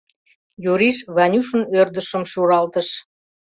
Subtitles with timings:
[0.71, 2.87] —Юриш Ванюшын ӧрдыжшым шуралтыш.